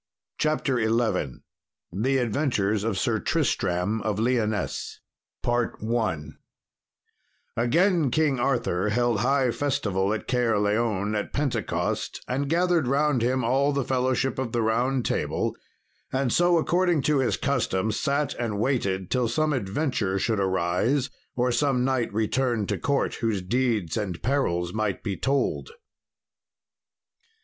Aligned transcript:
CHAPTER 0.39 0.79
XI 0.81 1.35
The 1.91 2.17
Adventures 2.17 2.83
of 2.83 2.97
Sir 2.97 3.19
Tristram 3.19 4.01
of 4.01 4.17
Lyonesse 4.19 4.99
Again 7.55 8.09
King 8.09 8.39
Arthur 8.39 8.89
held 8.89 9.19
high 9.19 9.51
festival 9.51 10.11
at 10.11 10.27
Caerleon, 10.27 11.13
at 11.15 11.31
Pentecost, 11.33 12.23
and 12.27 12.49
gathered 12.49 12.87
round 12.87 13.21
him 13.21 13.43
all 13.43 13.71
the 13.71 13.83
fellowship 13.83 14.39
of 14.39 14.53
the 14.53 14.63
Round 14.63 15.05
Table, 15.05 15.55
and 16.11 16.33
so, 16.33 16.57
according 16.57 17.03
to 17.03 17.19
his 17.19 17.37
custom, 17.37 17.91
sat 17.91 18.33
and 18.39 18.59
waited 18.59 19.11
till 19.11 19.27
some 19.27 19.53
adventure 19.53 20.17
should 20.17 20.39
arise, 20.39 21.11
or 21.35 21.51
some 21.51 21.85
knight 21.85 22.11
return 22.11 22.65
to 22.65 22.79
court 22.79 23.13
whose 23.21 23.43
deeds 23.43 23.97
and 23.97 24.23
perils 24.23 24.73
might 24.73 25.03
be 25.03 25.15
told. 25.15 25.69